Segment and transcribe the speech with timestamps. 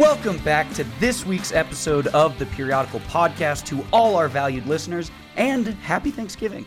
[0.00, 5.10] Welcome back to this week's episode of the Periodical Podcast to all our valued listeners,
[5.36, 6.64] and happy Thanksgiving.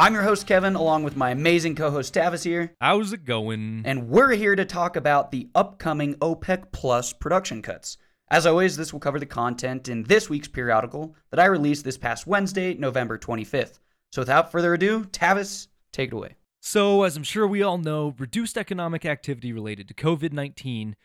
[0.00, 3.82] I'm your host, Kevin, along with my amazing co host, Tavis here, How's it going?
[3.84, 7.98] and we're here to talk about the upcoming OPEC Plus production cuts.
[8.32, 11.96] As always, this will cover the content in this week's periodical that I released this
[11.96, 13.78] past Wednesday, November 25th.
[14.10, 16.34] So without further ado, Tavis, take it away.
[16.58, 20.96] So, as I'm sure we all know, reduced economic activity related to COVID 19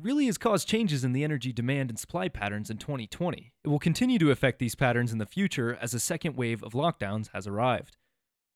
[0.00, 3.52] really has caused changes in the energy demand and supply patterns in 2020.
[3.64, 6.72] It will continue to affect these patterns in the future as a second wave of
[6.72, 7.96] lockdowns has arrived.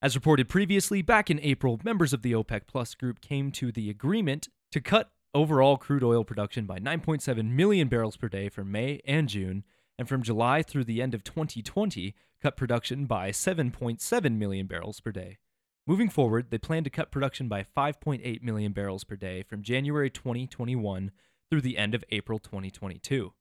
[0.00, 3.90] As reported previously, back in April, members of the OPEC Plus group came to the
[3.90, 9.00] agreement to cut overall crude oil production by 9.7 million barrels per day for May
[9.06, 9.64] and June,
[9.98, 15.10] and from July through the end of 2020, cut production by 7.7 million barrels per
[15.10, 15.38] day.
[15.88, 20.10] Moving forward, they plan to cut production by 5.8 million barrels per day from January
[20.10, 21.10] 2021
[21.48, 23.32] through the end of April 2022.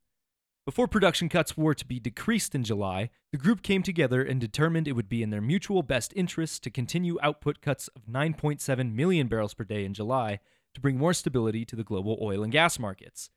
[0.66, 4.88] Before production cuts were to be decreased in July, the group came together and determined
[4.88, 9.28] it would be in their mutual best interests to continue output cuts of 9.7 million
[9.28, 10.40] barrels per day in July
[10.74, 13.30] to bring more stability to the global oil and gas markets.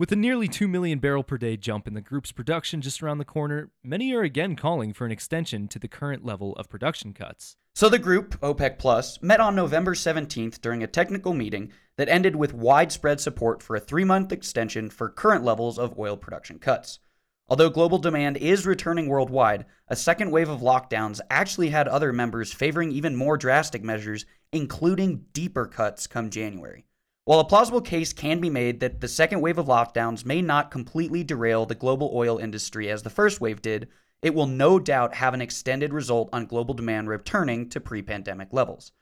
[0.00, 3.18] With a nearly 2 million barrel per day jump in the group's production just around
[3.18, 7.12] the corner, many are again calling for an extension to the current level of production
[7.12, 7.56] cuts.
[7.74, 12.36] So the group, OPEC Plus, met on November 17th during a technical meeting that ended
[12.36, 17.00] with widespread support for a three month extension for current levels of oil production cuts.
[17.48, 22.52] Although global demand is returning worldwide, a second wave of lockdowns actually had other members
[22.52, 26.84] favoring even more drastic measures, including deeper cuts come January.
[27.28, 30.70] While a plausible case can be made that the second wave of lockdowns may not
[30.70, 33.88] completely derail the global oil industry as the first wave did,
[34.22, 38.48] it will no doubt have an extended result on global demand returning to pre pandemic
[38.50, 38.92] levels.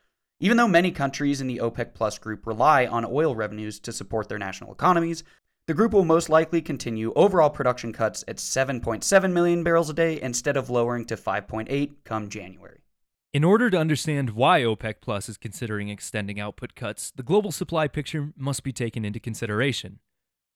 [0.41, 4.29] Even though many countries in the OPEC Plus group rely on oil revenues to support
[4.29, 5.23] their national economies,
[5.69, 10.21] the group will most likely continue overall production cuts at 7.7 million barrels a day
[10.21, 12.81] instead of lowering to 5.8 come January.
[13.37, 17.87] In order to understand why OPEC Plus is considering extending output cuts, the global supply
[17.87, 19.99] picture must be taken into consideration.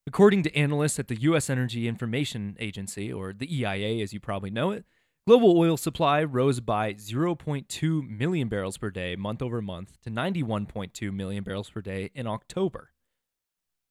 [0.06, 1.50] According to analysts at the U.S.
[1.50, 4.86] Energy Information Agency, or the EIA as you probably know it,
[5.26, 11.12] global oil supply rose by 0.2 million barrels per day month over month to 91.2
[11.12, 12.92] million barrels per day in October.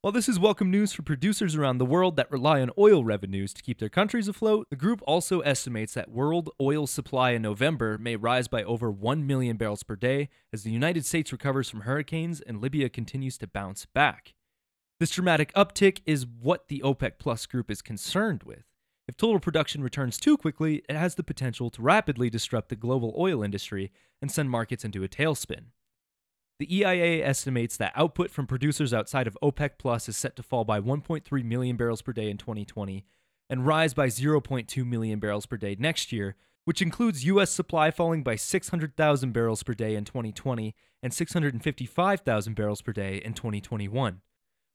[0.02, 3.54] While this is welcome news for producers around the world that rely on oil revenues
[3.54, 7.98] to keep their countries afloat, the group also estimates that world oil supply in November
[7.98, 11.82] may rise by over 1 million barrels per day as the United States recovers from
[11.82, 14.36] hurricanes and Libya continues to bounce back.
[15.02, 18.64] This dramatic uptick is what the OPEC Plus group is concerned with.
[19.06, 23.14] If total production returns too quickly, it has the potential to rapidly disrupt the global
[23.18, 25.72] oil industry and send markets into a tailspin.
[26.60, 30.66] The EIA estimates that output from producers outside of OPEC Plus is set to fall
[30.66, 33.06] by 1.3 million barrels per day in 2020
[33.50, 37.50] and rise by 0.2 million barrels per day next year, which includes U.S.
[37.50, 43.34] supply falling by 600,000 barrels per day in 2020 and 655,000 barrels per day in
[43.34, 44.22] 2021.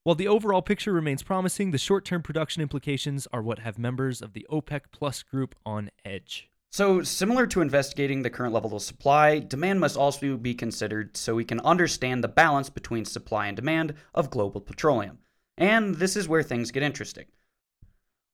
[0.04, 4.22] While the overall picture remains promising, the short term production implications are what have members
[4.22, 6.50] of the OPEC Plus group on edge.
[6.74, 11.36] So, similar to investigating the current level of supply, demand must also be considered so
[11.36, 15.18] we can understand the balance between supply and demand of global petroleum.
[15.56, 17.26] And this is where things get interesting.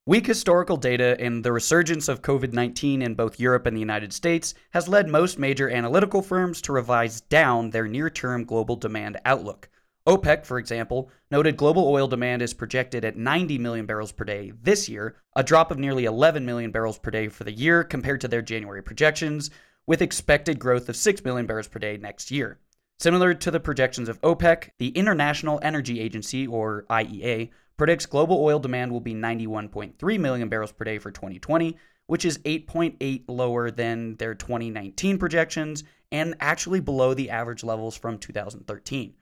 [0.06, 4.10] Weak historical data and the resurgence of COVID 19 in both Europe and the United
[4.10, 9.20] States has led most major analytical firms to revise down their near term global demand
[9.26, 9.68] outlook.
[10.06, 14.52] OPEC, for example, noted global oil demand is projected at 90 million barrels per day
[14.62, 18.20] this year, a drop of nearly 11 million barrels per day for the year compared
[18.22, 19.50] to their January projections,
[19.86, 22.58] with expected growth of 6 million barrels per day next year.
[22.98, 28.58] Similar to the projections of OPEC, the International Energy Agency, or IEA, predicts global oil
[28.58, 31.76] demand will be 91.3 million barrels per day for 2020,
[32.06, 38.18] which is 8.8 lower than their 2019 projections and actually below the average levels from
[38.18, 39.14] 2013.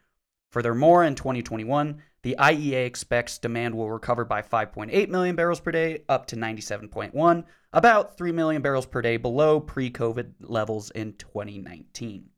[0.50, 6.02] Furthermore, in 2021, the IEA expects demand will recover by 5.8 million barrels per day
[6.08, 12.30] up to 97.1, about 3 million barrels per day below pre COVID levels in 2019.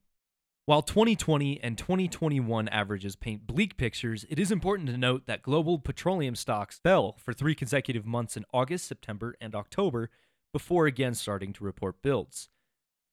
[0.66, 5.78] While 2020 and 2021 averages paint bleak pictures, it is important to note that global
[5.78, 10.10] petroleum stocks fell for three consecutive months in August, September, and October
[10.52, 12.50] before again starting to report builds.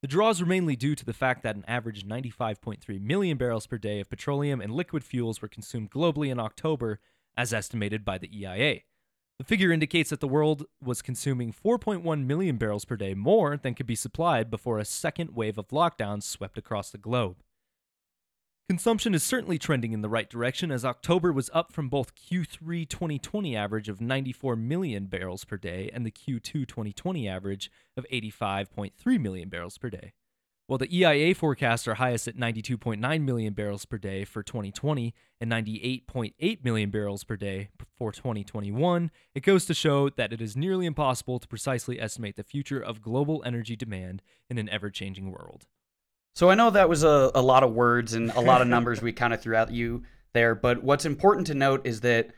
[0.01, 3.79] The draws were mainly due to the fact that an average 95.3 million barrels per
[3.79, 6.99] day of petroleum and liquid fuels were consumed globally in October,
[7.35, 8.81] as estimated by the EIA.
[9.39, 13.73] The figure indicates that the world was consuming 4.1 million barrels per day more than
[13.73, 17.37] could be supplied before a second wave of lockdowns swept across the globe.
[18.69, 22.85] Consumption is certainly trending in the right direction as October was up from both Q3
[22.89, 29.21] 2020 average of 94 million barrels per day and the Q2 2020 average of 85.3
[29.21, 30.11] million barrels per day.
[30.65, 35.49] While the EIA forecasts are highest at 92.9 million barrels per day for 2020 and
[35.49, 40.85] 98.8 million barrels per day for 2021, it goes to show that it is nearly
[40.85, 45.67] impossible to precisely estimate the future of global energy demand in an ever changing world.
[46.37, 49.01] So I know that was a, a lot of words and a lot of numbers
[49.01, 50.03] we kind of threw at you
[50.33, 52.29] there, but what's important to note is that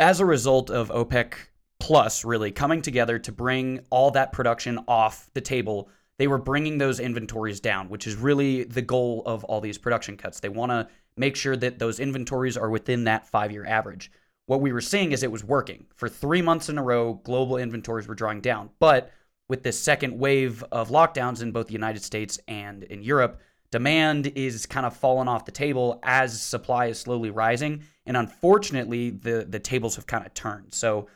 [0.00, 1.34] as a result of OPEC
[1.78, 6.78] Plus really coming together to bring all that production off the table, they were bringing
[6.78, 10.40] those inventories down, which is really the goal of all these production cuts.
[10.40, 10.88] They want to
[11.18, 14.10] make sure that those inventories are within that five year average.
[14.46, 15.84] What we were seeing is it was working.
[15.96, 18.70] For three months in a row, global inventories were drawing down.
[18.78, 19.12] But
[19.48, 23.40] with this second wave of lockdowns in both the United States and in Europe,
[23.70, 27.84] demand is kind of fallen off the table as supply is slowly rising.
[28.06, 30.74] And unfortunately, the the tables have kind of turned.
[30.74, 31.08] So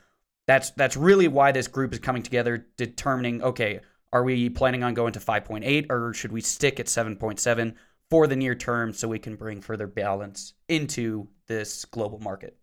[0.46, 3.81] that's that's really why this group is coming together, determining okay,
[4.12, 7.75] are we planning on going to 5.8 or should we stick at 7.7
[8.11, 12.56] for the near term so we can bring further balance into this global market?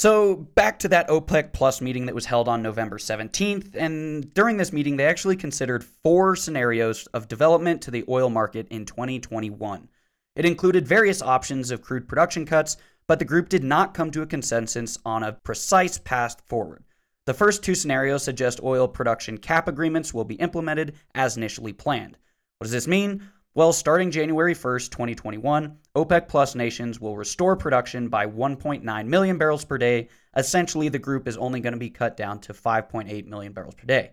[0.00, 3.74] So, back to that OPEC Plus meeting that was held on November 17th.
[3.74, 8.66] And during this meeting, they actually considered four scenarios of development to the oil market
[8.70, 9.90] in 2021.
[10.36, 14.22] It included various options of crude production cuts, but the group did not come to
[14.22, 16.82] a consensus on a precise path forward.
[17.26, 22.16] The first two scenarios suggest oil production cap agreements will be implemented as initially planned.
[22.56, 23.28] What does this mean?
[23.52, 29.64] Well, starting January 1st, 2021, OPEC Plus nations will restore production by 1.9 million barrels
[29.64, 30.08] per day.
[30.36, 33.86] Essentially, the group is only going to be cut down to 5.8 million barrels per
[33.86, 34.12] day.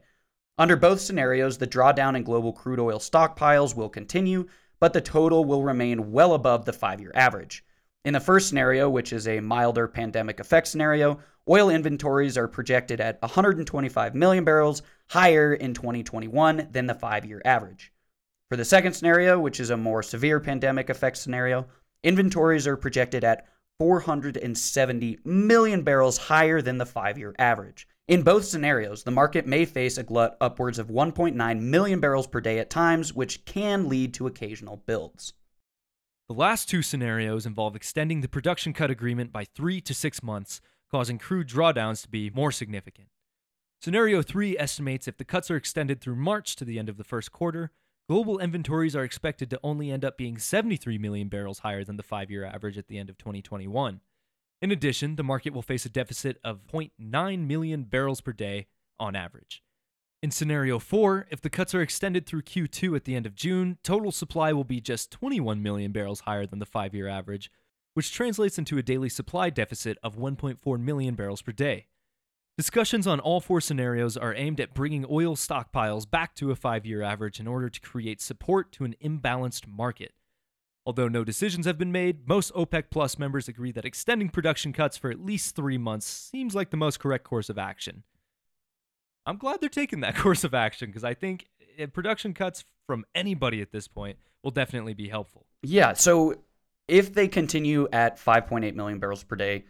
[0.57, 4.47] Under both scenarios, the drawdown in global crude oil stockpiles will continue,
[4.79, 7.63] but the total will remain well above the five year average.
[8.05, 12.99] In the first scenario, which is a milder pandemic effect scenario, oil inventories are projected
[12.99, 17.93] at 125 million barrels higher in 2021 than the five year average.
[18.49, 21.67] For the second scenario, which is a more severe pandemic effect scenario,
[22.03, 23.45] inventories are projected at
[23.79, 27.87] 470 million barrels higher than the five year average.
[28.07, 32.39] In both scenarios, the market may face a glut upwards of 1.9 million barrels per
[32.39, 35.33] day at times, which can lead to occasional builds.
[36.29, 40.61] The last two scenarios involve extending the production cut agreement by three to six months,
[40.89, 43.09] causing crude drawdowns to be more significant.
[43.81, 47.03] Scenario 3 estimates if the cuts are extended through March to the end of the
[47.03, 47.71] first quarter,
[48.09, 52.03] global inventories are expected to only end up being 73 million barrels higher than the
[52.03, 54.01] five year average at the end of 2021.
[54.61, 58.67] In addition, the market will face a deficit of 0.9 million barrels per day
[58.99, 59.61] on average.
[60.23, 63.77] In scenario 4, if the cuts are extended through Q2 at the end of June,
[63.83, 67.51] total supply will be just 21 million barrels higher than the five year average,
[67.93, 71.85] which translates into a daily supply deficit of 1.4 million barrels per day.
[72.57, 76.87] Discussions on all four scenarios are aimed at bringing oil stockpiles back to a five
[76.87, 80.13] year average in order to create support to an imbalanced market.
[80.83, 84.97] Although no decisions have been made, most OPEC Plus members agree that extending production cuts
[84.97, 88.01] for at least three months seems like the most correct course of action.
[89.27, 93.05] I'm glad they're taking that course of action because I think eh, production cuts from
[93.13, 95.45] anybody at this point will definitely be helpful.
[95.61, 95.93] Yeah.
[95.93, 96.41] So
[96.87, 99.65] if they continue at 5.8 million barrels per day,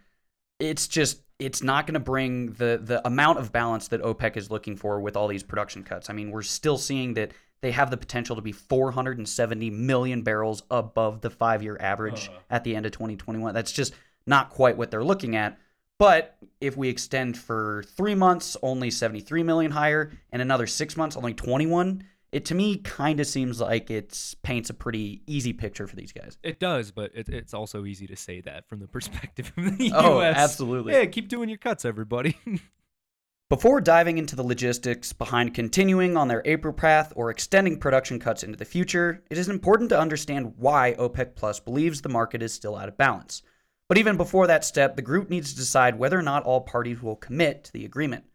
[0.60, 4.50] it's just it's not going to bring the the amount of balance that OPEC is
[4.50, 6.10] looking for with all these production cuts.
[6.10, 10.64] I mean, we're still seeing that they have the potential to be 470 million barrels
[10.70, 12.40] above the 5-year average uh.
[12.50, 13.54] at the end of 2021.
[13.54, 13.94] That's just
[14.26, 15.58] not quite what they're looking at.
[16.00, 21.18] But if we extend for 3 months, only 73 million higher, and another 6 months,
[21.18, 22.04] only 21,
[22.38, 26.14] it to me kind of seems like it paints a pretty easy picture for these
[26.14, 26.38] guys.
[26.44, 29.92] It does, but it, it's also easy to say that from the perspective of the
[29.96, 30.38] oh, U.S.
[30.38, 30.94] absolutely.
[30.94, 32.38] Yeah, keep doing your cuts, everybody.
[33.50, 38.44] Before diving into the logistics behind continuing on their April path or extending production cuts
[38.44, 42.54] into the future, it is important to understand why OPEC Plus believes the market is
[42.54, 43.42] still out of balance.
[43.90, 47.02] But even before that step, the group needs to decide whether or not all parties
[47.02, 48.26] will commit to the agreement.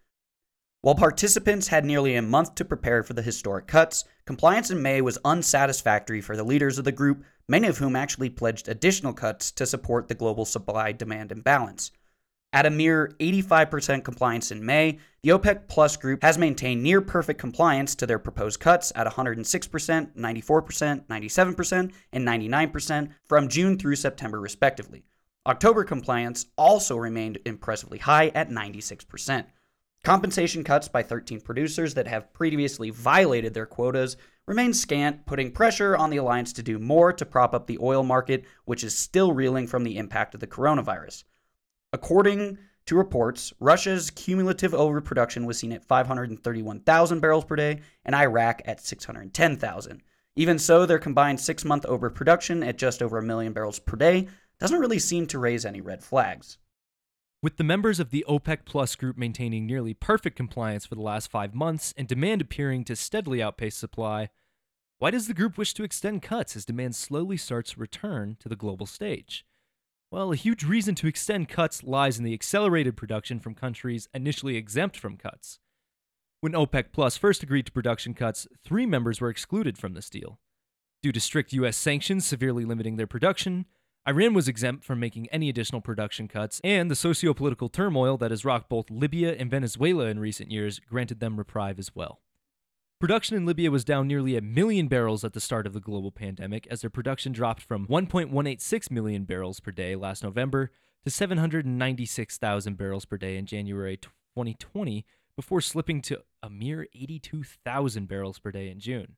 [0.82, 5.00] While participants had nearly a month to prepare for the historic cuts, compliance in May
[5.00, 9.52] was unsatisfactory for the leaders of the group, many of whom actually pledged additional cuts
[9.52, 11.92] to support the global supply demand imbalance.
[12.52, 17.38] At a mere 85% compliance in May, the OPEC Plus group has maintained near perfect
[17.38, 24.40] compliance to their proposed cuts at 106%, 94%, 97%, and 99% from June through September,
[24.40, 25.04] respectively.
[25.46, 29.44] October compliance also remained impressively high at 96%.
[30.04, 34.16] Compensation cuts by 13 producers that have previously violated their quotas
[34.46, 38.02] remain scant, putting pressure on the alliance to do more to prop up the oil
[38.02, 41.22] market, which is still reeling from the impact of the coronavirus.
[41.92, 48.60] According to reports, Russia's cumulative overproduction was seen at 531,000 barrels per day and Iraq
[48.64, 50.02] at 610,000.
[50.34, 54.26] Even so, their combined six month overproduction at just over a million barrels per day
[54.58, 56.58] doesn't really seem to raise any red flags.
[57.42, 61.28] With the members of the OPEC Plus group maintaining nearly perfect compliance for the last
[61.28, 64.28] five months and demand appearing to steadily outpace supply,
[64.98, 68.48] why does the group wish to extend cuts as demand slowly starts to return to
[68.48, 69.44] the global stage?
[70.12, 74.54] Well, a huge reason to extend cuts lies in the accelerated production from countries initially
[74.56, 75.58] exempt from cuts.
[76.42, 80.38] When OPEC Plus first agreed to production cuts, three members were excluded from this deal.
[81.02, 81.76] Due to strict U.S.
[81.76, 83.66] sanctions severely limiting their production,
[84.08, 88.32] Iran was exempt from making any additional production cuts, and the socio political turmoil that
[88.32, 92.20] has rocked both Libya and Venezuela in recent years granted them reprieve as well.
[92.98, 96.10] Production in Libya was down nearly a million barrels at the start of the global
[96.10, 100.72] pandemic, as their production dropped from 1.186 million barrels per day last November
[101.04, 105.06] to 796,000 barrels per day in January 2020,
[105.36, 109.14] before slipping to a mere 82,000 barrels per day in June.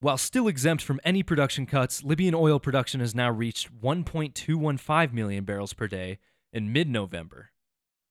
[0.00, 5.44] While still exempt from any production cuts, Libyan oil production has now reached 1.215 million
[5.44, 6.18] barrels per day
[6.52, 7.50] in mid November.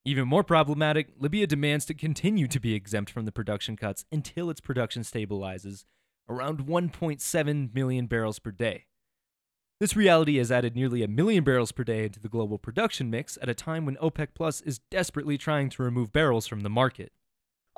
[0.04, 4.50] Even more problematic, Libya demands to continue to be exempt from the production cuts until
[4.50, 5.86] its production stabilizes
[6.28, 8.88] around 1.7 million barrels per day.
[9.80, 13.38] This reality has added nearly a million barrels per day into the global production mix
[13.42, 17.14] at a time when OPEC Plus is desperately trying to remove barrels from the market.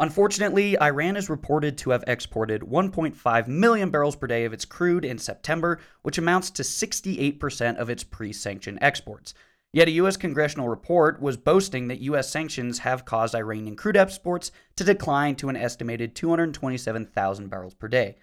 [0.02, 5.04] Unfortunately, Iran is reported to have exported 1.5 million barrels per day of its crude
[5.04, 9.34] in September, which amounts to 68% of its pre sanction exports.
[9.74, 10.16] Yet a U.S.
[10.16, 12.32] congressional report was boasting that U.S.
[12.32, 18.16] sanctions have caused Iranian crude exports to decline to an estimated 227,000 barrels per day.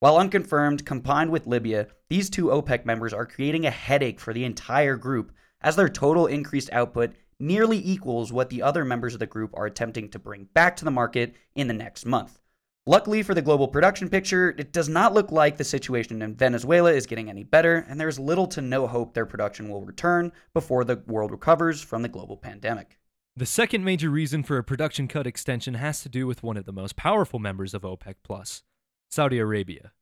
[0.00, 4.44] While unconfirmed, combined with Libya, these two OPEC members are creating a headache for the
[4.44, 9.26] entire group, as their total increased output nearly equals what the other members of the
[9.26, 12.40] group are attempting to bring back to the market in the next month.
[12.86, 16.90] Luckily for the global production picture, it does not look like the situation in Venezuela
[16.90, 20.32] is getting any better, and there is little to no hope their production will return
[20.54, 22.98] before the world recovers from the global pandemic.
[23.36, 26.64] The second major reason for a production cut extension has to do with one of
[26.64, 28.62] the most powerful members of OPEC Plus,
[29.10, 29.92] Saudi Arabia.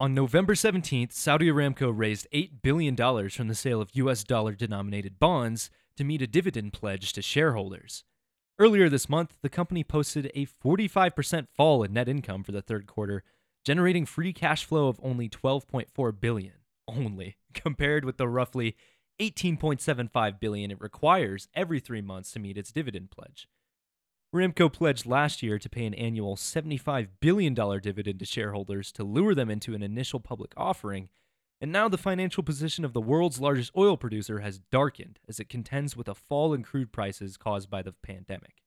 [0.00, 2.96] On November 17th, Saudi Aramco raised $8 billion
[3.30, 8.04] from the sale of US dollar denominated bonds to meet a dividend pledge to shareholders.
[8.58, 12.86] Earlier this month, the company posted a 45% fall in net income for the third
[12.86, 13.24] quarter,
[13.64, 16.54] generating free cash flow of only 12.4 billion
[16.86, 18.76] only, compared with the roughly
[19.20, 23.48] 18.75 billion it requires every 3 months to meet its dividend pledge.
[24.32, 29.34] Aramco pledged last year to pay an annual $75 billion dividend to shareholders to lure
[29.34, 31.08] them into an initial public offering
[31.60, 35.48] and now the financial position of the world's largest oil producer has darkened as it
[35.48, 38.62] contends with a fall in crude prices caused by the pandemic.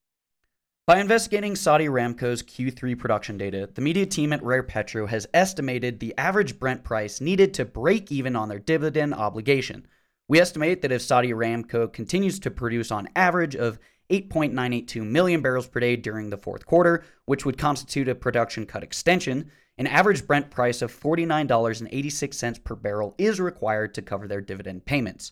[0.88, 6.00] By investigating Saudi Aramco's Q3 production data, the media team at Rare Petro has estimated
[6.00, 9.88] the average Brent price needed to break even on their dividend obligation.
[10.27, 13.79] We estimate that if Saudi Aramco continues to produce on average of
[14.10, 18.83] 8.982 million barrels per day during the fourth quarter, which would constitute a production cut
[18.83, 24.85] extension, an average Brent price of $49.86 per barrel is required to cover their dividend
[24.85, 25.31] payments.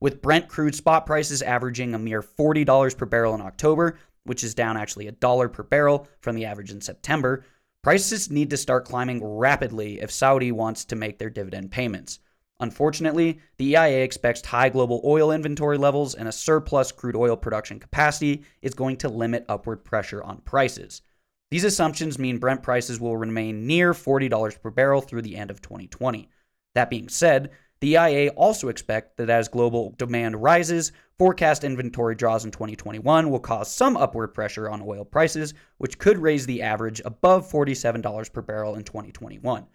[0.00, 4.54] With Brent crude spot prices averaging a mere $40 per barrel in October, which is
[4.54, 7.44] down actually a dollar per barrel from the average in September,
[7.82, 12.20] prices need to start climbing rapidly if Saudi wants to make their dividend payments.
[12.60, 17.78] Unfortunately, the EIA expects high global oil inventory levels and a surplus crude oil production
[17.78, 21.02] capacity is going to limit upward pressure on prices.
[21.50, 25.62] These assumptions mean Brent prices will remain near $40 per barrel through the end of
[25.62, 26.28] 2020.
[26.74, 27.50] That being said,
[27.80, 33.38] the EIA also expect that as global demand rises, forecast inventory draws in 2021 will
[33.38, 38.42] cause some upward pressure on oil prices, which could raise the average above $47 per
[38.42, 39.66] barrel in 2021.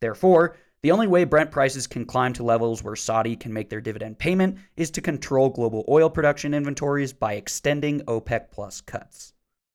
[0.00, 3.80] Therefore, the only way Brent prices can climb to levels where Saudi can make their
[3.80, 9.32] dividend payment is to control global oil production inventories by extending OPEC plus cuts.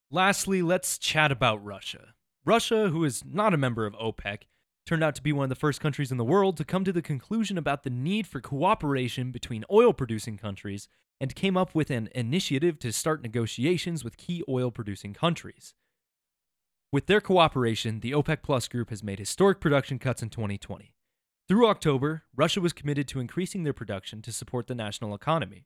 [0.10, 2.14] Lastly, let's chat about Russia.
[2.46, 4.44] Russia, who is not a member of OPEC,
[4.86, 6.94] turned out to be one of the first countries in the world to come to
[6.94, 10.88] the conclusion about the need for cooperation between oil producing countries
[11.20, 15.74] and came up with an initiative to start negotiations with key oil producing countries.
[16.90, 20.94] With their cooperation, the OPEC Plus group has made historic production cuts in 2020.
[21.50, 25.66] Through October, Russia was committed to increasing their production to support the national economy.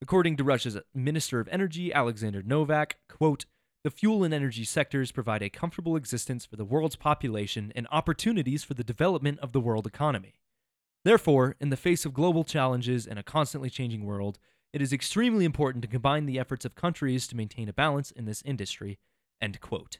[0.00, 3.46] According to Russia's Minister of Energy, Alexander Novak, quote,
[3.84, 8.64] the fuel and energy sectors provide a comfortable existence for the world's population and opportunities
[8.64, 10.34] for the development of the world economy.
[11.04, 14.38] Therefore, in the face of global challenges and a constantly changing world,
[14.72, 18.24] it is extremely important to combine the efforts of countries to maintain a balance in
[18.24, 18.98] this industry.
[19.40, 19.98] End quote.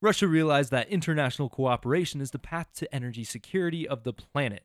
[0.00, 4.64] Russia realized that international cooperation is the path to energy security of the planet,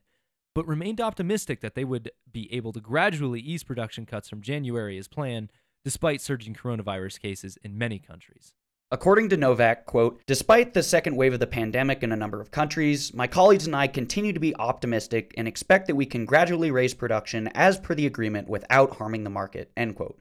[0.55, 4.97] but remained optimistic that they would be able to gradually ease production cuts from January
[4.97, 5.51] as planned,
[5.83, 8.53] despite surging coronavirus cases in many countries.
[8.91, 12.49] According to Novak, quote, despite the second wave of the pandemic in a number of
[12.49, 16.71] countries, my colleagues and I continue to be optimistic and expect that we can gradually
[16.71, 20.19] raise production as per the agreement without harming the market, end quote.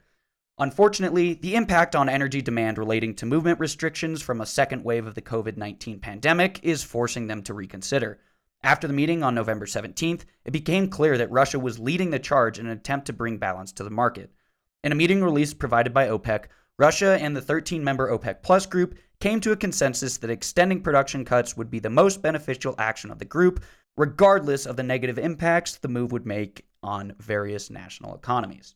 [0.59, 5.15] Unfortunately, the impact on energy demand relating to movement restrictions from a second wave of
[5.15, 8.19] the COVID 19 pandemic is forcing them to reconsider.
[8.63, 12.59] After the meeting on November 17th, it became clear that Russia was leading the charge
[12.59, 14.33] in an attempt to bring balance to the market.
[14.83, 16.47] In a meeting release provided by OPEC,
[16.77, 21.25] Russia and the 13 member OPEC Plus group came to a consensus that extending production
[21.25, 23.65] cuts would be the most beneficial action of the group,
[23.97, 28.75] regardless of the negative impacts the move would make on various national economies.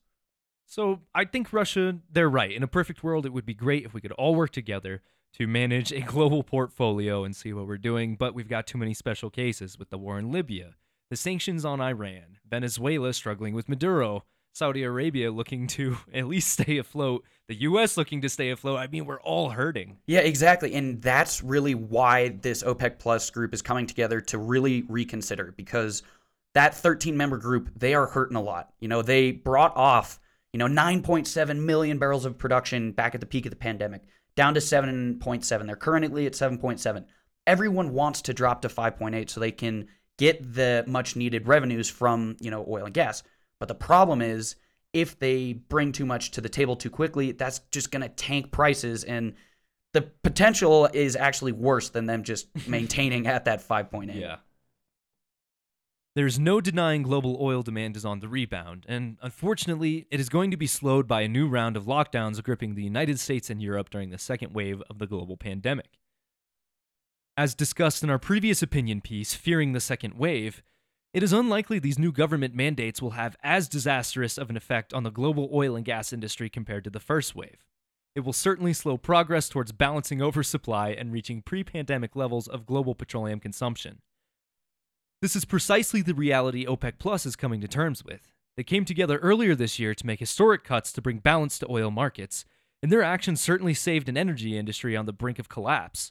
[0.66, 2.50] So I think Russia, they're right.
[2.50, 5.02] In a perfect world, it would be great if we could all work together
[5.34, 8.94] to manage a global portfolio and see what we're doing, but we've got too many
[8.94, 10.74] special cases with the war in Libya,
[11.10, 16.78] the sanctions on Iran, Venezuela struggling with Maduro, Saudi Arabia looking to at least stay
[16.78, 18.78] afloat, the US looking to stay afloat.
[18.78, 19.98] I mean, we're all hurting.
[20.06, 20.74] Yeah, exactly.
[20.74, 26.02] And that's really why this OPEC Plus group is coming together to really reconsider because
[26.54, 28.72] that 13 member group, they are hurting a lot.
[28.80, 30.20] You know, they brought off,
[30.52, 34.02] you know, 9.7 million barrels of production back at the peak of the pandemic,
[34.34, 35.66] down to 7.7.
[35.66, 37.04] They're currently at 7.7.
[37.46, 42.36] Everyone wants to drop to 5.8 so they can get the much needed revenues from,
[42.40, 43.22] you know, oil and gas.
[43.58, 44.56] But the problem is
[44.92, 48.50] if they bring too much to the table too quickly, that's just going to tank
[48.50, 49.04] prices.
[49.04, 49.34] And
[49.92, 54.14] the potential is actually worse than them just maintaining at that 5.8.
[54.18, 54.36] Yeah.
[56.14, 60.50] There's no denying global oil demand is on the rebound, and unfortunately, it is going
[60.50, 63.88] to be slowed by a new round of lockdowns gripping the United States and Europe
[63.88, 65.98] during the second wave of the global pandemic.
[67.34, 70.62] As discussed in our previous opinion piece, Fearing the Second Wave,
[71.14, 75.04] it is unlikely these new government mandates will have as disastrous of an effect on
[75.04, 77.64] the global oil and gas industry compared to the first wave.
[78.14, 82.94] It will certainly slow progress towards balancing oversupply and reaching pre pandemic levels of global
[82.94, 84.02] petroleum consumption.
[85.22, 88.32] This is precisely the reality OPEC Plus is coming to terms with.
[88.56, 91.92] They came together earlier this year to make historic cuts to bring balance to oil
[91.92, 92.44] markets,
[92.82, 96.10] and their actions certainly saved an energy industry on the brink of collapse.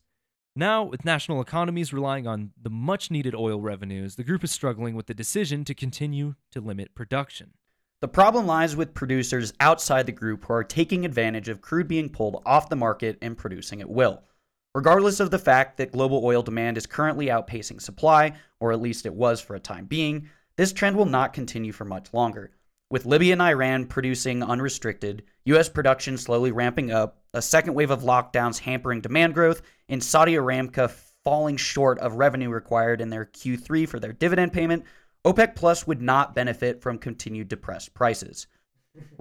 [0.55, 4.95] Now, with national economies relying on the much needed oil revenues, the group is struggling
[4.95, 7.51] with the decision to continue to limit production.
[7.99, 12.07] The problem lies with producers outside the group who are taking advantage of crude being
[12.07, 14.23] pulled off the market and producing at will.
[14.73, 19.05] Regardless of the fact that global oil demand is currently outpacing supply, or at least
[19.05, 22.51] it was for a time being, this trend will not continue for much longer.
[22.89, 25.67] With Libya and Iran producing unrestricted, U.S.
[25.67, 30.89] production slowly ramping up, a second wave of lockdowns hampering demand growth, and Saudi Aramco
[31.23, 34.85] falling short of revenue required in their Q3 for their dividend payment,
[35.25, 38.47] OPEC Plus would not benefit from continued depressed prices.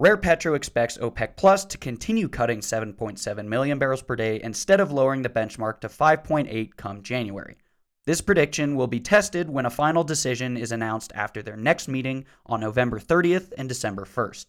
[0.01, 4.91] Rare Petro expects OPEC Plus to continue cutting 7.7 million barrels per day instead of
[4.91, 7.59] lowering the benchmark to 5.8 come January.
[8.07, 12.25] This prediction will be tested when a final decision is announced after their next meeting
[12.47, 14.47] on November 30th and December 1st.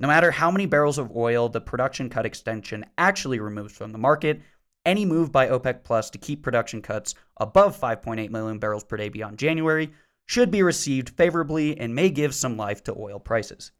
[0.00, 3.98] No matter how many barrels of oil the production cut extension actually removes from the
[3.98, 4.42] market,
[4.84, 9.08] any move by OPEC Plus to keep production cuts above 5.8 million barrels per day
[9.08, 9.92] beyond January
[10.26, 13.70] should be received favorably and may give some life to oil prices.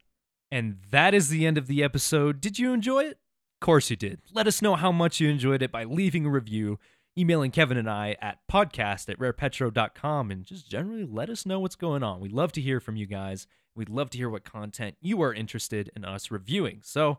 [0.50, 2.40] And that is the end of the episode.
[2.40, 3.18] Did you enjoy it?
[3.60, 4.20] Of course you did.
[4.32, 6.78] Let us know how much you enjoyed it by leaving a review
[7.18, 11.74] emailing Kevin and I at podcast at rarepetro.com and just generally let us know what's
[11.74, 12.20] going on.
[12.20, 13.48] We'd love to hear from you guys.
[13.74, 16.80] We'd love to hear what content you are interested in us reviewing.
[16.84, 17.18] So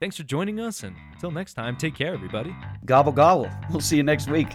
[0.00, 2.54] thanks for joining us, and until next time, take care, everybody.
[2.84, 3.50] Gobble, gobble.
[3.70, 4.48] We'll see you next week.